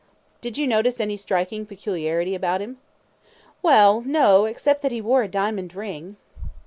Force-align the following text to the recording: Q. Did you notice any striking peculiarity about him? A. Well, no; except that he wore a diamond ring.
Q. 0.01 0.07
Did 0.41 0.57
you 0.57 0.65
notice 0.65 0.99
any 0.99 1.15
striking 1.15 1.63
peculiarity 1.67 2.33
about 2.33 2.59
him? 2.59 2.79
A. 2.79 3.53
Well, 3.61 4.01
no; 4.03 4.45
except 4.45 4.81
that 4.81 4.91
he 4.91 4.99
wore 4.99 5.21
a 5.21 5.27
diamond 5.27 5.75
ring. 5.75 6.15